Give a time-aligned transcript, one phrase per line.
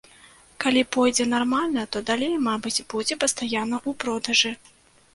[0.63, 4.57] Калі пойдзе нармальна, то далей, мабыць, будзе пастаянна ў продажы.